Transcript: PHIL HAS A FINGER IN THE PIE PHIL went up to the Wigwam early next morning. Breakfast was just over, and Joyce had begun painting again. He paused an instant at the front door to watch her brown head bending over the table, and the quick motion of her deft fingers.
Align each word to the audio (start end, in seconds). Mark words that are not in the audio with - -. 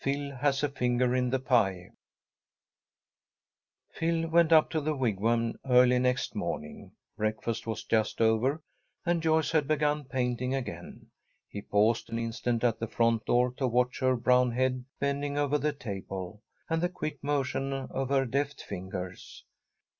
PHIL 0.00 0.34
HAS 0.34 0.64
A 0.64 0.68
FINGER 0.68 1.14
IN 1.14 1.30
THE 1.30 1.38
PIE 1.38 1.90
PHIL 3.92 4.26
went 4.28 4.50
up 4.52 4.68
to 4.70 4.80
the 4.80 4.96
Wigwam 4.96 5.54
early 5.64 6.00
next 6.00 6.34
morning. 6.34 6.90
Breakfast 7.16 7.68
was 7.68 7.84
just 7.84 8.20
over, 8.20 8.60
and 9.04 9.22
Joyce 9.22 9.52
had 9.52 9.68
begun 9.68 10.02
painting 10.02 10.56
again. 10.56 11.06
He 11.48 11.62
paused 11.62 12.10
an 12.10 12.18
instant 12.18 12.64
at 12.64 12.80
the 12.80 12.88
front 12.88 13.26
door 13.26 13.52
to 13.58 13.68
watch 13.68 14.00
her 14.00 14.16
brown 14.16 14.50
head 14.50 14.84
bending 14.98 15.38
over 15.38 15.56
the 15.56 15.72
table, 15.72 16.42
and 16.68 16.82
the 16.82 16.88
quick 16.88 17.22
motion 17.22 17.72
of 17.72 18.08
her 18.08 18.24
deft 18.26 18.64
fingers. 18.64 19.44